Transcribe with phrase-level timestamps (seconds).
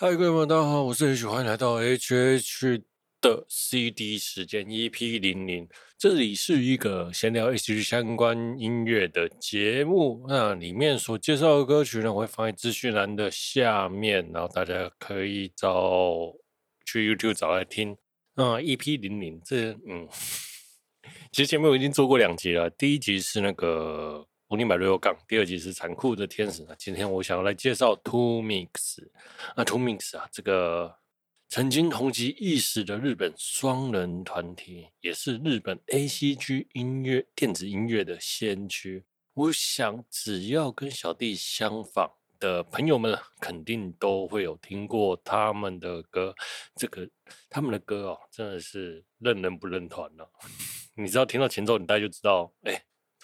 [0.00, 2.82] 嗨，各位朋友，大家好，我是 H，欢迎来到 HH
[3.20, 5.68] 的 CD 时间 EP 零零。
[5.98, 16.32] 这里是一个闲聊 HH 相关音乐的节目，那里面所介绍的歌曲呢，我会放在资讯栏的下面，然后大家可以找
[16.86, 17.96] 去 YouTube 找来听。
[18.36, 20.06] 那 EP 零零这嗯，
[21.32, 24.28] 其实前面我已经做过两集了，第一集是那个。
[24.50, 26.64] 五零百六杠，第二集是残酷的天使。
[26.66, 29.06] 那今天我想要来介绍 Two Mix，。
[29.54, 30.96] 那 Two Mix 啊，这个
[31.50, 39.04] 曾经红极一时的日本双人团体，也是日本 ACG 音乐电子音乐的先驱。
[39.34, 46.34] 我想，只要跟小弟相仿的朋友们，肯定都会有听过他们的歌。
[46.74, 47.06] 这个
[47.50, 50.26] 他们的歌哦，真的是认人不认团了。
[50.96, 52.82] 你知道听到前奏，你大概就知道，哎。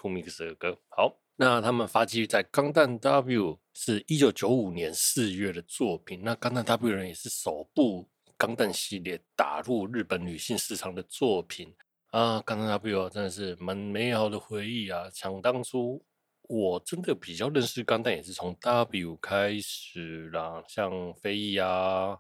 [0.09, 6.21] Mix 的歌好，那他们发迹在《钢弹 W》是一九九五年四月的作品。
[6.23, 11.75] 那《钢弹 W》人也是首部钢弹系列打入日本女性市场的作品
[12.11, 15.11] 啊，《钢弹 W》真的是蛮美好的回忆啊！
[15.13, 16.05] 想当初
[16.43, 22.17] 我真的比较认识钢弹，也是从 W 开始啦，像飞翼啊、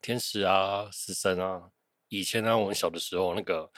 [0.00, 1.70] 天使啊、死神啊。
[2.08, 3.70] 以前呢、啊，我们小的时候那个。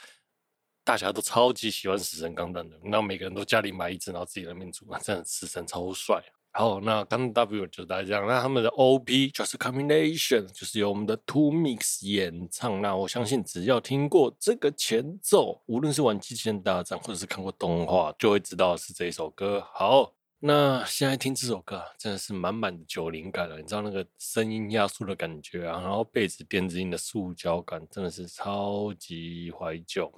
[0.85, 6.23] 大家都超级喜欢死神钢弹的，那每个人都家里买一只，然后自己的民族， 真的死神超帅。
[6.51, 8.25] 好，那钢弹 W 就大概这样。
[8.25, 12.81] 那他们的 OP Just Combination 就是由我们的 Two Mix 演唱。
[12.81, 19.67] 那我相信只要听过这个前奏，无论是玩机器人大战或者是看过动画，就会知道是这一首歌。
[19.73, 23.57] 好，那现在听这首歌真的是满满的九零感了。
[23.57, 30.09] 你知道那个声音压缩的感觉啊，然后贝斯电子音的塑胶感，真的是超级怀旧。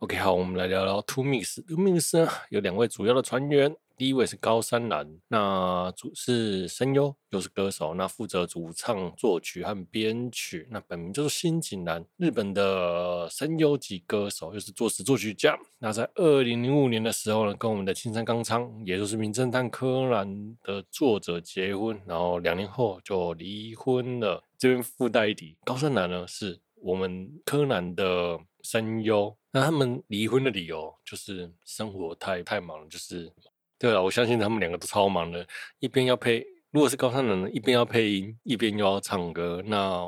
[0.00, 1.64] OK，好，我们来聊聊 Two Mix。
[1.66, 10.66] Two Mix 呢，有两位主要的船员，第一位是高山男，那主是声优，又是歌手，那负责主唱、作曲和编曲。
[10.70, 15.56] 那本名就是新井蓝，日本的声优级歌手，又是作词作曲家。
[15.78, 24.42] 那在二零零五年的时候呢，跟我们的青山刚昌，也就是名侦探柯南的作者结婚，然后两年后就离婚了。
[24.58, 29.34] 这边附带一提，高山男呢是我们柯南的声优。
[29.50, 33.32] 那他们离婚的理由就是生活太太忙了，就是
[33.78, 35.46] 对了，我相信他们两个都超忙的，
[35.78, 39.62] 一边要配，如果是高山人，一边要配音，一边又要唱歌。
[39.64, 40.04] 那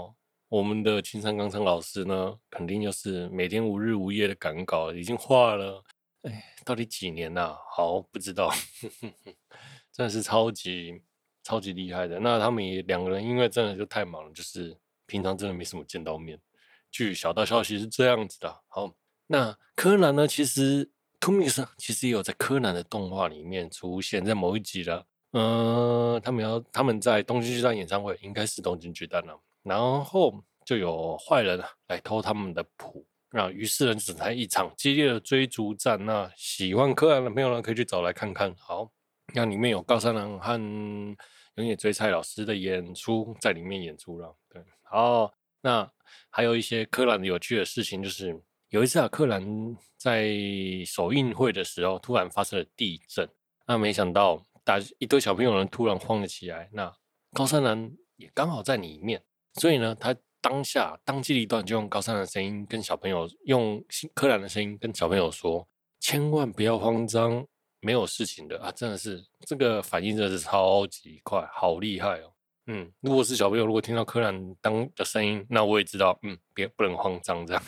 [0.48, 5.82] 我们的青山刚昌老师呢，肯定就是每天无日无夜的赶稿，已经画了，
[6.22, 7.58] 哎，到底几年呐、啊？
[7.74, 8.50] 好，不知道，
[9.92, 11.00] 真的是超级
[11.42, 12.20] 超级厉害的。
[12.20, 14.76] 那他们也两个人，因为真的就太忙了，就是
[15.06, 16.38] 平常真的没什么见到面。
[16.96, 18.90] 据小道消息是这样子的，好。
[19.26, 20.26] 那柯南呢？
[20.26, 20.90] 其实
[21.20, 25.04] 2MIX 其实也有在柯南的动画里面出现在某一集了。
[25.32, 29.38] 嗯、他们要他们在东京巨蛋演唱会，应该是东京巨蛋了。
[29.62, 36.02] 然后就有坏人来偷他们的谱，那于是呢，整台一场激烈的追逐战。
[36.02, 38.54] 那喜欢柯南的朋友呢，可以去找来看看。
[38.56, 38.90] 好，
[39.34, 40.58] 那里面有高山蓝和
[41.56, 44.34] 永野追菜老师的演出在里面演出了。
[44.48, 45.30] 对，好，
[45.66, 45.90] 那
[46.30, 48.40] 还有一些柯南有趣的事情就是。
[48.70, 49.40] 有一次啊，柯南
[49.96, 50.34] 在
[50.84, 53.26] 首映会的时候，突然发生了地震。
[53.64, 56.68] 那没想到，大一堆小朋友呢，突然慌了起来。
[56.72, 56.92] 那
[57.32, 59.22] 高山男也刚好在里面，
[59.54, 63.82] 所以呢，他当下当机立断，就用高山的声音跟小朋友，用
[64.14, 65.66] 柯南的声音跟小朋友说
[66.00, 67.46] ：“千万不要慌张，
[67.80, 72.32] 没有事情的啊！”真的是这个反应真的是超级快，好厉害哦。
[72.68, 77.62] 嗯，如果是小朋友，如果听到柯南当的声音，那我也知道，嗯，别不能慌张这样。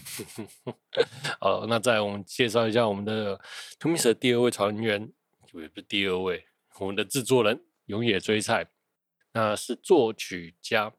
[1.38, 3.40] 好，那再我们介绍一下我们的
[3.78, 5.12] Two Mix 的第二位船员，
[5.52, 6.44] 也不是第二位，
[6.80, 8.66] 我们的制作人永野追菜，
[9.32, 10.92] 那是作曲家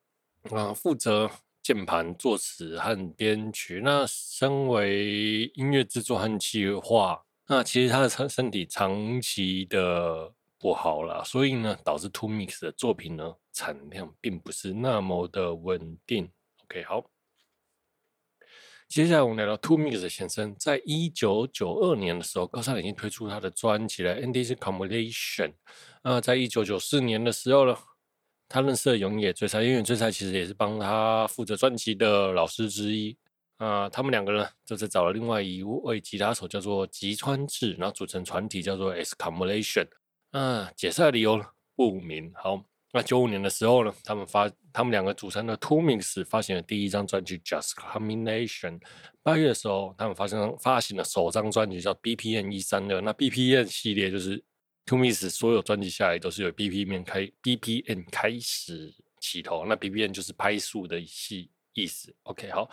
[0.49, 1.29] 啊，负责
[1.61, 3.81] 键盘作词和编曲。
[3.83, 13.35] 那身为音乐制作和企划，那其实他的身身体长期的不好了，所以呢，导致 Two Mix 的作品呢。
[13.59, 16.31] 产量并不是那么的稳定。
[16.63, 17.03] OK，好，
[18.87, 25.49] 接下来我们来到 2MIX 的前身，在一九九二年的时候，高山已经推出他的专辑了《Endless Combination》。
[26.03, 27.77] 那，在一九九四年的时候呢，
[28.47, 33.17] 他认识了永野追菜，永野追菜其实也是帮他负责专辑的老师之一。
[33.57, 39.85] 啊、他们两个人就是找了另外一位吉他手，叫做吉川智，然后组成团体叫做 S Combination。
[40.31, 41.43] 啊，解散理由
[41.75, 42.31] 不明。
[42.35, 42.63] 好。
[42.91, 48.79] 那九五年的时候呢，他们发他们两个组成的 2MIX 发行了第一张专辑《Just Combination》。
[49.21, 52.97] 八月的时候，他们发行发行了首张专辑叫《BPN 一三二》。
[53.01, 54.43] 那 BPN 系列就是
[54.87, 58.91] Two Mix 所有专辑下来都是由 BPN 开 BPN 开始
[59.21, 62.11] 起头，那 BPN 就是拍数的系意思。
[62.23, 62.67] OK，好，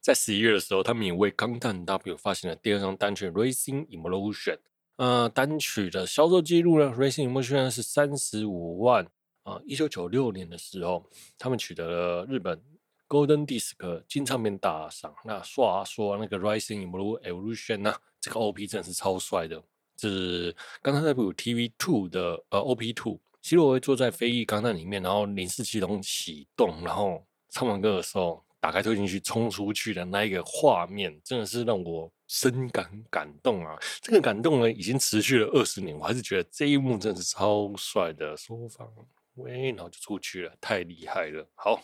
[0.00, 4.56] 在十一月的时候，他们也为钢弹 W 发行了第二张单曲《Racing Emotion》。
[4.96, 9.06] 呃，单曲的销售记录呢，《Racing Emotion》是三十五万。
[9.44, 11.08] 啊，一九九六年的时候，
[11.38, 12.60] 他们取得了日本
[13.08, 15.14] Golden Disc 金唱片大赏。
[15.24, 19.62] 那话说那个《Rising Blue Evolution》呢，这个 OP 真的是超帅的。
[19.96, 33.78] 就是刚才那部 TV Two 的呃 OP Two，希洛会坐在飞翼钢弹里面，然后零式系统启动，然后唱完歌的时候打开推进器冲出去的那一个画面，真的是让我深感感动啊！
[34.00, 38.34] 这个感动呢，已经持续了二十年，我还是觉得这一幕真的是超帅的。
[38.36, 38.88] 说法。
[39.34, 41.48] 喂，然后就出去了，太厉害了。
[41.54, 41.82] 好，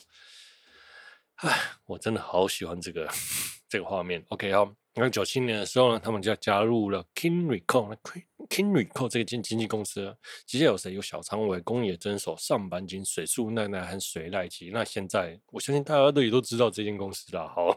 [1.36, 3.08] 哎，我真的好喜欢这个
[3.68, 4.24] 这个画面。
[4.28, 7.88] OK，好，那九七年的时候呢，他们就加入了 King Record。
[8.36, 10.16] 那 King Record 这个经经纪公司，
[10.46, 10.94] 其实有谁？
[10.94, 14.70] 有小仓唯、宫野真守、上坂井、水树奈奈和水濑奇。
[14.72, 17.48] 那现在，我相信大家都也都知道这间公司了。
[17.48, 17.76] 好，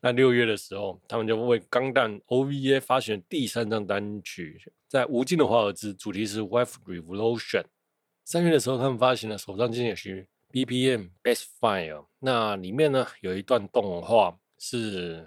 [0.00, 7.64] 那六月的时候，他们就为《钢弹 OVA》发行第三张单曲，在无尽的华尔兹，主题是 Wife Revolution。
[8.30, 11.94] 三月的时候，他们发行了首张经典曲《BPM Best Fire》。
[12.18, 15.26] 那里面呢，有一段动画是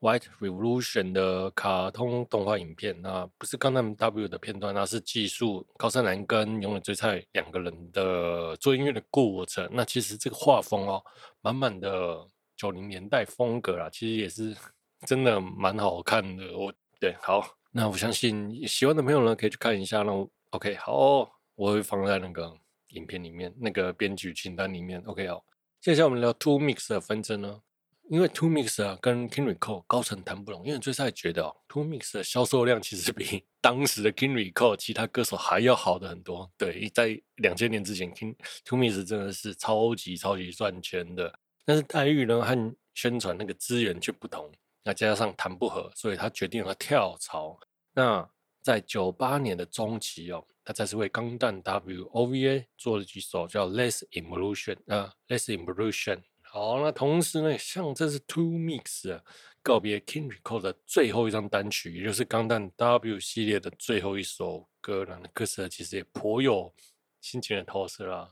[0.00, 3.00] White Revolution》的卡通动画影片。
[3.00, 9.70] 那不是钢弹 W 的片段，那是记述高山南跟永远追菜两个人的做音乐的过程。
[9.72, 11.00] 那其实这个画风哦，
[11.42, 12.26] 满满的
[12.56, 14.56] 九零年代风格啦，其实也是
[15.06, 16.58] 真的蛮好看的。
[16.58, 20.02] 我对，好，那我相信喜欢的朋友呢，可以去看一下。
[20.02, 20.10] 那
[20.50, 21.30] OK，好哦。
[21.60, 22.56] 我会放在那个
[22.92, 24.98] 影片里面，那个编剧清单里面。
[25.04, 25.44] OK 哦，
[25.78, 27.60] 接下来我们聊 Two Mix 的纷争呢，
[28.08, 36.50] 因为 Two Mix 啊跟 King Record 高层谈不拢，因为最赛觉得哦，Two Mix 的销售量其实比当时的 King Record 其他歌手还要好的很多。
[36.56, 38.34] 对，在两千年之前，King
[38.64, 44.50] Two Mix 真的是超级超级赚钱的，但是待遇呢和宣传那个资源却不同，
[44.82, 47.60] 那加上谈不合，所以他决定了跳槽。
[47.92, 48.26] 那
[48.62, 50.42] 在九八年的中期哦。
[50.64, 56.16] 他再次为《钢弹 W OVA》做了几首叫《Less Evolution》啊，《Less Evolution》。
[56.42, 59.20] 好，那同时呢，像这是 Two Mix，
[59.62, 65.18] 告别 King Record 的最后一张单曲，也就是《钢弹 W》系列的最后一首歌了。
[65.22, 66.74] 那歌词其实也颇有
[67.20, 68.28] 心情的投射啦。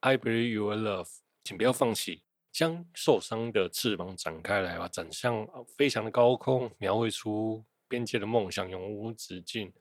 [0.00, 1.08] I believe your love，
[1.42, 2.22] 请不要放弃，
[2.52, 9.72] 将受伤的翅膀展开来吧，展向飞翔的高空，描绘出边界的梦想，永无止境。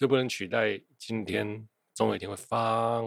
[0.00, 3.02] 这不能取代今天总有一天会发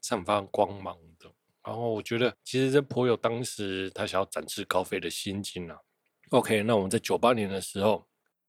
[0.00, 1.30] 散发光芒的。
[1.62, 5.76] 然后我觉得，其实这颇有当时他想要展翅高飞的心境啊。
[6.30, 8.02] OK，那我们在九八年的时候，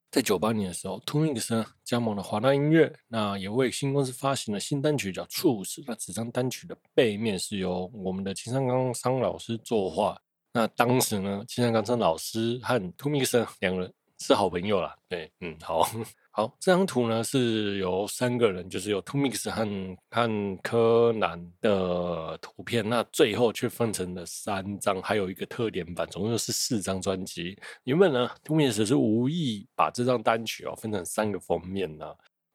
[0.10, 5.82] 在九八年的时候，Two Mix 加盟了华纳音乐，那也为新公司发行了新单曲叫《Truth》。
[5.86, 10.18] 那这张单曲的背面是由我们的青山刚昌老师作画。
[10.54, 14.96] 那当时呢，青山刚昌老师和 Two Mix 两个人是好朋友啦。
[15.10, 15.86] 对，嗯，好。
[16.32, 27.58] 好，这张图呢是由三个人，就是有 To Mix 和和柯南的图片，那最后却分成了三张，还有一个特点版，总共是四张专辑。
[27.84, 32.06] 原本呢，To Mix 是无意把这张单曲哦分成三个封面呢，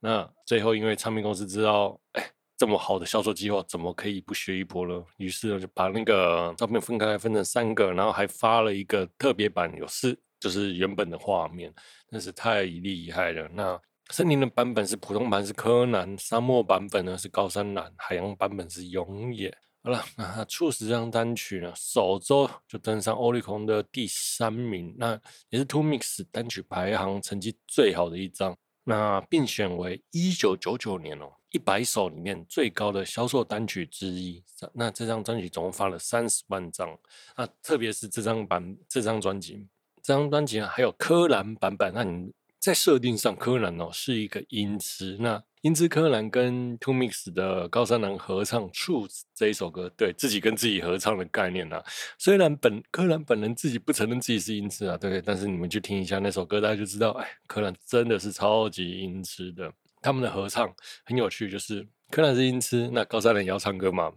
[0.01, 2.25] 那最后因为唱片公司知道，哎，
[2.57, 5.05] 这么好的销售计划怎么可以不学一波呢？
[5.19, 10.17] 于是呢就把那个照片分开分成三个，然后还发了一个特别版，有四。
[10.45, 11.73] 就是原本的画面，
[12.11, 13.49] 真是太厉害了。
[13.55, 19.51] 那森林的版本是普通版是柯南，沙漠版本呢是高山蓝，海洋版本是永野。
[19.83, 28.55] 好了，那初十张单曲呢，首周就登上 Oricon 的第三名，那也是 Two Mix 单曲排行成绩最好的一张。
[28.87, 34.45] 那并选为一九九九年哦一百首里面最高的销售单曲之一。
[34.75, 36.95] 那这张专辑总共发了三十万张，
[37.35, 39.67] 那特别是这张版这张专辑。
[40.05, 41.91] 这张专辑还有柯南版本。
[41.95, 42.31] 那你
[42.61, 45.17] 在设定上，柯南哦是一个音痴。
[45.19, 51.83] 那音痴柯南跟 Two Mix 的高山男合唱《Truth》这一首歌，对自己跟自己合唱的概念啊。
[52.19, 59.73] 虽然本柯南本人自己不承认自己是音痴啊，对，但是你们去听一下那首歌，大家就知道，哎，柯南真的是超级音痴的。
[60.03, 60.71] 他们的合唱
[61.07, 64.13] 很有趣，就是柯南是音痴，那高山男也要唱歌嘛？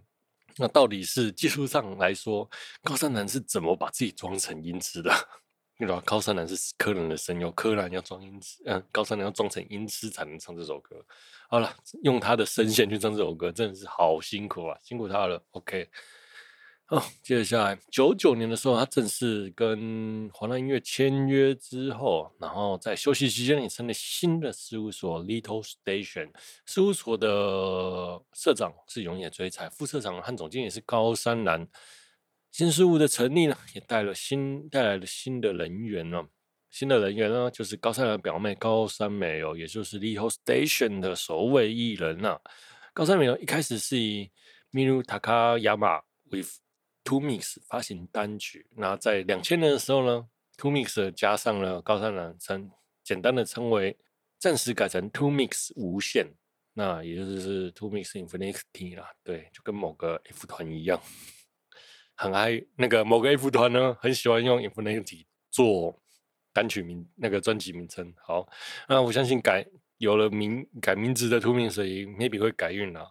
[0.58, 2.46] 那到底是技术上来说，
[2.82, 5.10] 高山男是怎么把自己装成音痴的？
[5.80, 6.00] 你知道？
[6.00, 10.96] 高山男是柯南的声优，柯南要装音痴，嗯，高山男要装成音痴才能唱这首歌。
[11.48, 15.40] 好了，用他的声线去唱这首歌，真的是好辛苦啊，辛苦他了。
[15.52, 15.88] OK，
[16.86, 26.30] 好，接下来，九九年的时候，他正式跟华纳音乐签约之后，然后在休息期间也成立新的事务所 Little Station。
[26.66, 31.68] 事务所的社长是永野追彩，副社长和总经理是高山男。
[32.50, 36.26] 新事物的成立呢，也带了新带来了新的人员呢。
[36.70, 42.38] 新的人员呢，就是高山兰表妹高山美哦，也就是 Little Station 的首位艺人呐。
[42.92, 44.30] 高山美呢，一开始是以
[44.72, 46.58] Miru Takayama with
[47.04, 50.28] Two Mix 发行单曲，那在两千年的时候呢
[50.58, 52.70] ，Two Mix 加上了高山兰称，
[53.02, 53.96] 简单的称为，
[54.38, 56.26] 暂时改成 Two Mix 无限，
[56.74, 61.00] 那也就是 Two Mix Infinity 啦，对，就跟某个 F 团一样，
[62.18, 65.98] 很爱那个某个 F 团呢，很喜欢用 Infinity 做
[66.52, 68.12] 单曲名，那个专辑名称。
[68.20, 68.48] 好，
[68.88, 69.64] 那我相信改
[69.98, 71.78] 有了名改名字的 Two Mix
[72.16, 73.06] maybe 会改运啦。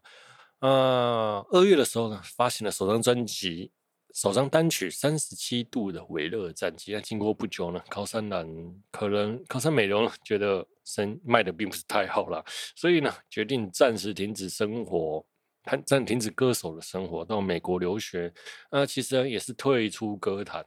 [0.60, 3.72] 呃，二月的时候呢，发行了首张专辑。
[4.14, 8.48] 首张单曲三十七度的维勒战绩，那经过不久呢，高山男
[8.90, 12.44] 可能高山美容觉得声卖的并不是太好了，
[12.76, 15.24] 所以呢决定暂时停止生活，
[15.68, 18.34] 暂暂停止歌手的生活，到美国留学。
[18.72, 20.66] 那其实也是退出歌坛。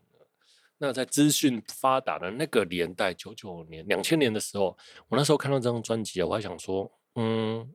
[0.76, 4.76] 那在资讯发达的那个年代，九九年、两千年的时候，
[5.08, 7.70] 我那时候看到这张专辑啊，我还想说，嗯，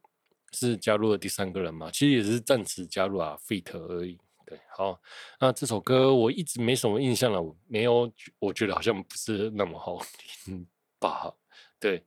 [0.54, 1.90] 是加入了第三个人吗？
[1.92, 4.18] 其实也是暂时加入啊，feat 而已。
[4.46, 5.00] 对，好，
[5.40, 10.66] 那这首歌我一直没什么印象了，没有，我觉得好像不是那么好听
[11.00, 11.32] 吧？
[11.80, 12.04] 对，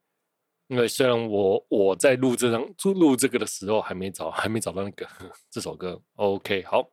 [0.68, 5.06] 因为虽然我我在录这张录这个的时候还没找还没找到那个
[5.50, 6.88] 这首歌，OK，好，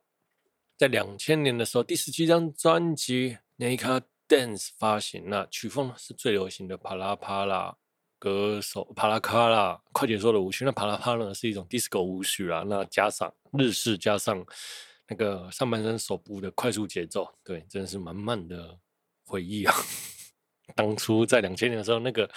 [0.76, 3.38] 在两千年的时候，第十七张专辑
[3.76, 7.76] 《Naked Dance》发行，那曲风是最流行的啪啦啪啦
[8.18, 14.44] 歌手帕拉卡拉快节奏的舞曲，那帕拉帕拉是一种 disco 舞曲啦，那加上日式加上。
[15.08, 18.76] 那个上半身手部的快速节奏，对，真的是满满的
[19.24, 19.72] 回忆啊！
[20.74, 22.28] 当初在两千年的时候，那个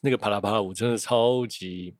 [0.00, 1.96] 那个啪啦啪啦舞真的超级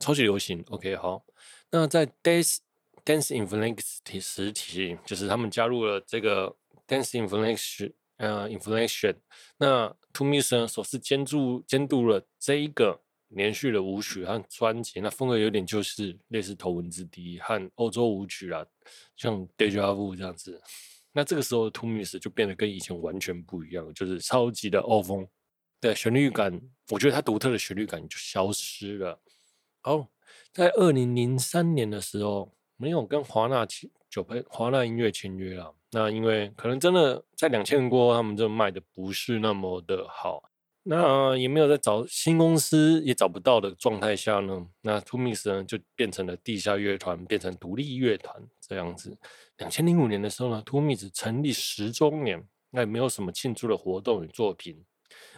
[0.00, 0.64] 超级流行。
[0.70, 1.24] OK，好，
[1.70, 2.58] 那在 Dance
[3.04, 6.56] Dance Inflection 时期，就是他们加入了这个
[6.86, 9.16] Dance Inflection，呃，Inflection。
[9.58, 13.00] 那 Two Mis 呢，首次监督监督了这一个。
[13.30, 18.64] 连续的舞曲和专辑，那风格有点就是类似头文字 D 和欧洲舞曲啊，
[19.16, 20.62] 像 Deja Vu 这样子。
[21.10, 25.26] 那这个时候 Two Mix 就变得跟以前完全不一样，就是超级的欧风。
[25.84, 26.62] 对，旋律感，
[26.92, 29.20] 我觉得它独特的旋律感就消失了。
[29.82, 30.08] 好，
[30.50, 35.74] 在二零零三年的时候，没有跟华纳签九配华纳音乐签约了。
[35.90, 40.50] 那因为可能真的在两千年过后，他们这卖的不是那么的好。
[40.84, 49.14] 那也没有在找新公司，也找不到的状态下呢，那 Two Mix 呢就变成了地下乐团，变成独立乐团这样子。
[49.58, 54.82] 两千零五年的时候呢，Two Mix 成立十周年，那也没有什么庆祝的活动与作品，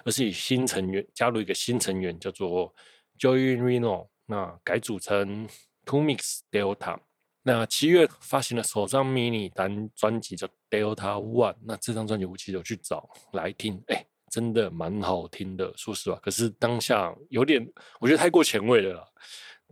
[0.05, 2.75] 而是以新成员加入一个新成员叫做
[3.19, 5.49] Joey Reno，那改组成
[5.85, 6.99] Two Mix Delta。
[7.43, 14.07] 那七月发行了首张迷你单专辑叫 Delta One，那这张专辑我其实有去找来听，哎。
[14.29, 16.19] 真的蛮好听的，说实话。
[16.19, 17.65] 可是当下有点，
[18.01, 19.05] 我觉得太过前卫了啦。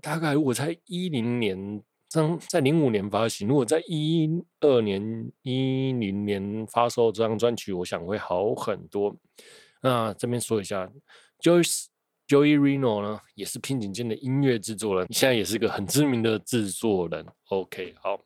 [0.00, 1.82] 大概如果在一零年，
[2.48, 4.30] 在零五年发行，如果在一
[4.60, 9.14] 二年、一零年发售这张专辑，我想会好很多。
[9.84, 10.90] 那这边说一下
[11.42, 11.88] ，Joyce
[12.26, 17.26] Joey Reno 呢，也是拼井坚的音乐制作人，现在也是个很知名的制作人。
[17.50, 18.18] OK，好。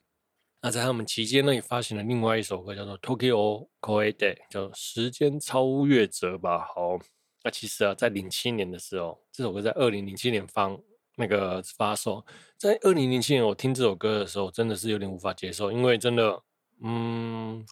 [0.63, 4.15] 那在他们期间呢，也发行了另外一首歌，叫做《Tokyo Koete》，
[4.49, 6.65] 叫《时间超越者》吧。
[6.65, 6.97] 好，
[7.43, 10.71] 那其实啊，在零七年的时候，这首歌在二零零七年发
[11.17, 12.25] 那个发售。
[12.57, 16.41] 在二零零七年，我听这首歌的时候，真的是有点无法接受，因为真的，
[16.85, 17.67] 嗯，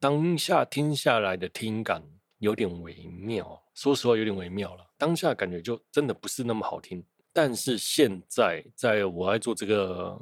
[0.00, 2.02] 当下听下来的听感
[2.38, 3.62] 有点微妙。
[3.74, 4.84] 说实话，有点微妙了。
[4.96, 7.04] 当下感觉就真的不是那么好听。
[7.32, 10.18] 但是现在，在我在做这个。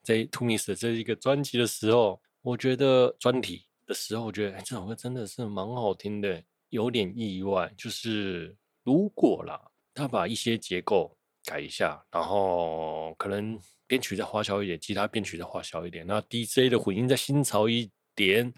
[0.00, 7.70] 在 Two Mix 这一个专辑的时候，我觉得专题的时候，我觉得，这首歌真的是蛮好听的，有点意外。
[7.76, 9.60] 就是如果啦，
[9.92, 18.50] 他把一些结构改一下，然后可能编曲再花哨一点，吉他编曲再花哨一点，那 DJ 的混音再新潮一点，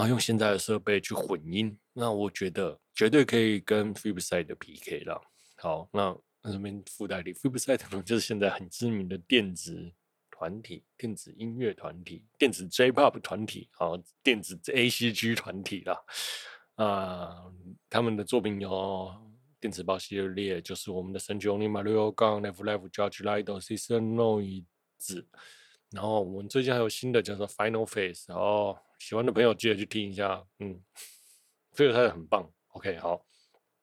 [0.00, 5.20] 然后用现在的设备去混音，那我觉得绝对可以跟 Flipside 的 PK 了。
[5.58, 9.92] 好，那那这边附带的 Flipside 呢，就是现在很知名的电子。
[10.30, 16.02] 团体电子音乐团体，电子 J-Pop 团体，好，电子 ACG 团体啦，
[16.76, 17.44] 啊、
[17.90, 19.14] 他们的作品有
[19.60, 24.64] 电子报系列，就是我们的神曲 Only Mario Gun Left Left Judge Light Sister Noise，
[25.92, 30.80] 然后我们最近还有新的叫做 Final Phase，然后喜欢的朋友记得去听一下，嗯，
[31.72, 32.48] 这个他很棒。
[32.68, 33.26] OK，好。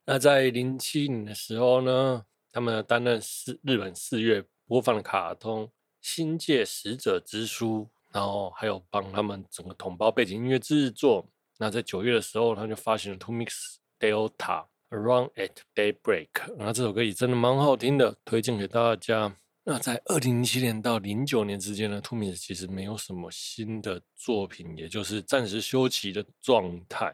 [0.05, 5.67] 那在零七年的时候呢，他们担任四日本四月播放的卡通
[6.01, 11.27] 《星界使者之书》，然后还有帮他们整个同胞背景音乐制作。
[11.59, 19.35] 那在九月的时候，他就发行了 Two Mix Delta Around at Daybreak，那这首歌也真的蛮好听的，推荐给大家。
[19.69, 27.13] 那在二零零七年到零九年之间呢，2mix 其实没有什么新的作品，也就是暂时休息的状态。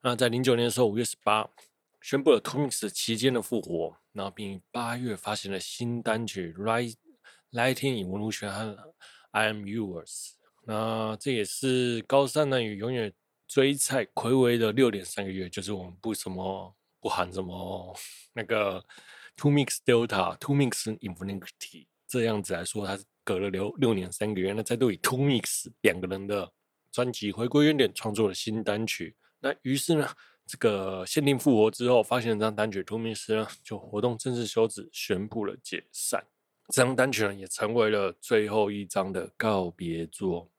[0.00, 1.50] 那在零九年的时候，五月十八。
[2.00, 6.54] 宣布了 2mix 期间的复活，然后并八月发行了新单曲
[7.50, 8.62] 《Lightning Evolution》和
[9.32, 10.06] 《I Am Yours》。
[10.64, 13.12] 那这也是高山南与永远
[13.48, 17.94] 追菜睽违的六点三个月，就是我们不什么不喊什么
[18.32, 18.82] 那个
[19.40, 26.52] Two Mix Delta、Two Mix Infinity 这样子来说，它隔了六六年三个月，那再度以 Two Mix 两个人的
[26.92, 29.16] 专辑回归原点，创作了新单曲。
[29.38, 30.06] 那于是呢？
[30.46, 36.26] 这个限定复活之后，发行了这张单曲《Two Mix》呢，就活动正式休止，宣布了解散。
[36.70, 40.50] 这张单曲呢，也成为了最后一张的告别作。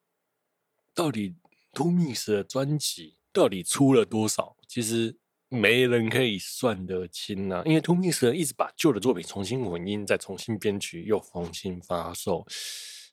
[0.95, 1.35] 到底
[1.73, 4.55] Two Mix 的专辑到底出了多少？
[4.65, 5.13] 其实
[5.51, 12.43] 没人可以算得清啊，因为 2mix 一直把旧的作品重新混音，再重新编曲，又重新发售，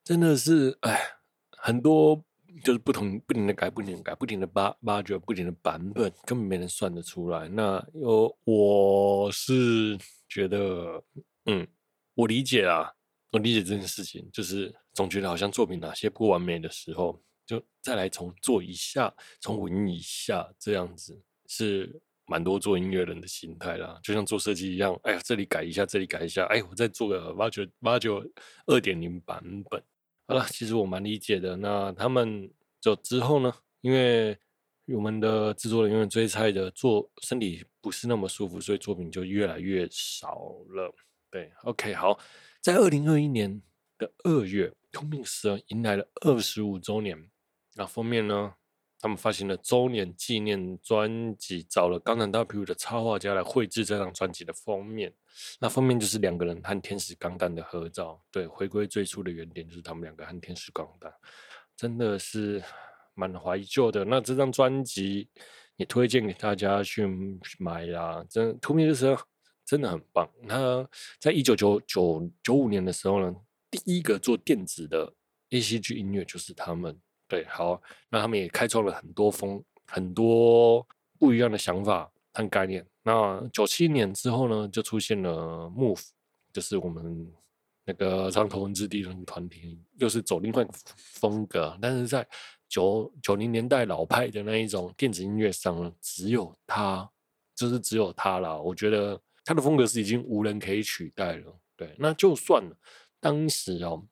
[0.02, 0.98] 真的是哎，
[1.50, 2.24] 很多。
[2.64, 7.46] 就是不同不停的改，不停的改，不停的挖挖掘，不停的版本，根本没人算得出来。
[7.46, 9.96] 那有我是
[10.28, 11.00] 觉得，
[11.44, 11.64] 嗯，
[12.14, 12.90] 我理解啊，
[13.30, 23.98] 我理解这件事情，就是总觉得好像作品哪些不完美的时候，就再来重做一下，重混音一下，这样子是蛮多做音乐人的心态啦。
[24.02, 28.10] 就像做设计一样，哎呀，这里改一下，这里改一下，哎，我再做个挖掘挖掘
[28.66, 29.82] 二点零版本。
[30.26, 31.56] 好了，其实我蛮理解的。
[31.56, 34.36] 那他们就之后呢，因为
[34.94, 40.34] 我们的制作人员追菜的做身体不是那么舒服，所以作品就越来越少
[40.68, 40.94] 了。
[41.30, 42.18] 对，OK，好，
[42.60, 43.62] 在二零二一年
[43.96, 47.30] 的二月，2mix 迎来了二十五周年。
[47.74, 48.54] 那封面呢？
[49.00, 55.14] 他们发行了周年纪念专辑，找了高南 W 的插画家来绘制这张专辑的封面。
[55.60, 58.20] 那封面就是两个人和天使钢弹的合照。
[58.32, 61.12] 对，回归最初的原点就是他们两个和天使钢弹，
[61.76, 62.60] 真的是
[63.14, 64.04] 蛮怀旧的。
[64.04, 65.28] 那这张专辑
[65.76, 67.06] 也推荐给大家去
[67.58, 68.24] 买啦。
[68.28, 69.16] 真图名的时候
[69.64, 70.28] 真的很棒。
[70.42, 70.84] 那
[71.20, 73.36] 在一九九九九五年的时候呢，
[73.70, 75.14] 第一个做电子的
[75.50, 77.00] ACG 音乐就是他们。
[77.28, 80.84] 对，好，那他们也开创了很多风，很多
[81.18, 82.84] 不一样的想法和概念。
[83.02, 86.02] 那九七年之后呢，就出现了 Move，
[86.52, 87.30] 就是我们
[87.84, 91.76] 那个唱头文字 D 的团体，又是走另外风格。
[91.82, 92.26] 但是在
[92.66, 97.06] 九九零年代老派的那一种电子音乐上，只有他，
[97.54, 98.58] 就是只有他了。
[98.60, 101.54] 我觉得他的风格是已经无人可以取代了。
[101.76, 102.74] 对，那就算了，
[103.20, 104.02] 当时哦。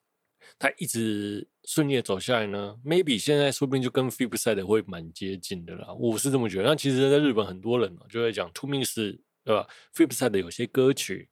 [0.59, 6.69] 他一直顺利走下来呢，maybe 现在说不定就跟 Flipside 会蛮接近的啦，我是这么觉得。
[6.69, 11.27] 那其实，在日本很多人就会讲 2mix 对吧？Flipside 有些歌曲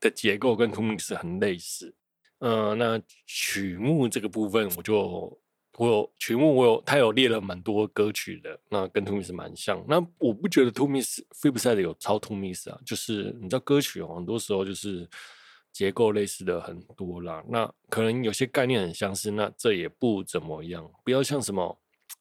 [0.00, 1.94] 的结构跟 2mix 很类似。
[2.38, 5.38] 嗯、那曲目这个部分，我就
[5.76, 9.84] 我有曲目，我有他有列了蛮多歌曲的，那跟 2mix 蛮像。
[9.86, 15.06] 那我不觉得 2mix Flipside 有超 2mix 啊，就是你知道歌曲哦，很多时候就是。
[15.72, 20.90] 结构类似的很多啦，那可能有些概念很相似，那这也不怎么样。
[21.04, 21.78] 不要像什么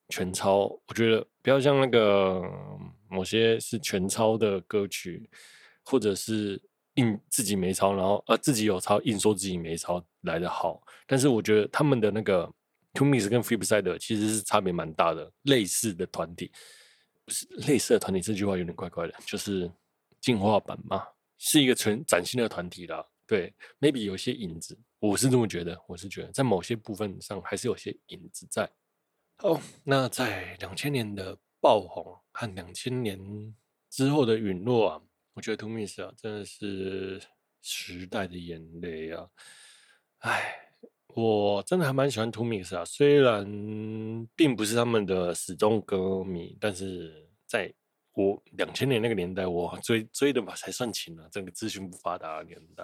[0.07, 2.41] 全抄，我觉得不要像那个
[3.09, 5.29] 某些是全抄的歌曲，
[5.83, 6.61] 或者是
[6.95, 10.81] 硬自己没抄，然后呃自己有抄，硬说自己没抄来的好。
[11.07, 12.47] 但是我觉得他们的那个
[12.93, 16.51] t o m i s 跟 Flipside 其实是差别蛮大的，类似的团体，
[17.27, 19.69] 是类似的团体这句话有点怪怪的，就是
[20.21, 21.03] 进化版嘛，
[21.37, 23.05] 是一个全崭新的团体啦。
[23.29, 25.79] 对，maybe 有些影子，我是这么觉得。
[25.87, 28.67] 我是觉得在某些部分上还是有些影子在。
[29.43, 33.55] 哦，那在两千年的爆红和两千年
[33.87, 35.01] 之后的陨落啊，
[35.35, 37.21] 我觉得 2mix 啊真的是
[37.61, 39.29] 时代的眼泪啊。
[40.21, 40.73] 哎，
[41.09, 43.45] 我真的还蛮喜欢 Toomix 啊，虽然
[44.35, 47.71] 并不是他们的始终歌迷，但是在
[48.13, 52.83] 我两千年那个年代，我追追的嘛才算勤啊，整个资讯不发达的年代。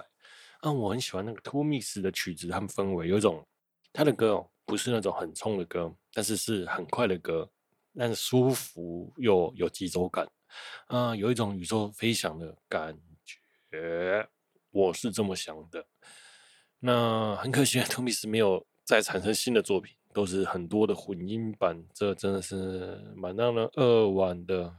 [0.66, 3.46] 啊，我很喜欢那个 Two Mix 的曲子，他们氛围有一种，
[3.94, 7.48] 他的歌哦，不是那种很冲的歌，但是是很快的歌，
[7.96, 10.28] 但是舒服又有节奏感，
[10.88, 14.28] 啊，有一种宇宙飞翔的感觉，
[14.72, 15.86] 我是这么想的。
[16.80, 24.76] 那很可惜，Two Mix 没有再产生新的作品，都是很多的混音版，这真的是蛮让人扼腕的。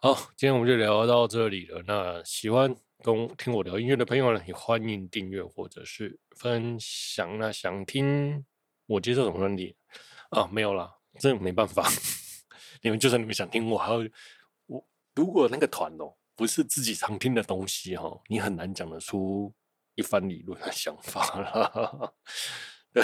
[0.00, 1.84] 好，今天我们就聊到这里了。
[1.86, 7.38] 那喜欢跟听我聊音乐的朋友呢，也欢迎订阅或者是分享。
[7.38, 8.44] 那想听
[8.86, 9.74] 我接受什么问题
[10.30, 10.46] 啊？
[10.52, 11.88] 没有啦，这没办法。
[12.82, 13.98] 你们就算你们想听，我还要
[14.66, 19.52] 我如果那个团哦不是自己常听的东西、哦，你很难讲得出
[19.94, 22.14] 一番理论的想法了。
[22.92, 23.02] 对。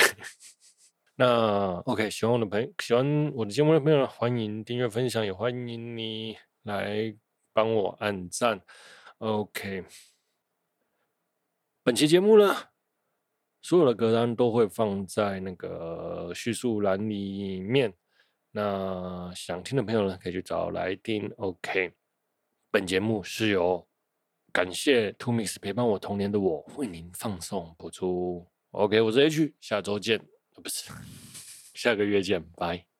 [1.18, 7.16] 那 OK，喜欢我的朋友，喜欢我的节目的朋友，欢迎订阅、分享，也欢迎你来
[7.54, 8.60] 帮我按赞。
[9.18, 9.82] OK，
[11.82, 12.54] 本期节目呢，
[13.62, 17.94] 所有的歌单都会放在那个叙述栏里面。
[18.50, 21.32] 那想听的朋友呢，可以去找来听。
[21.38, 21.94] OK，
[22.70, 23.88] 本节目是由
[24.52, 28.46] 感谢 Two Mix 陪伴我童年的我为您放送播出。
[28.72, 30.20] OK，我是 H，下周见。
[30.52, 30.90] 不是，
[31.72, 32.95] 下个月见，拜。